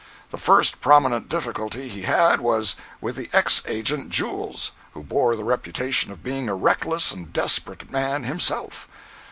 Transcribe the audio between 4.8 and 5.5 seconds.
who bore the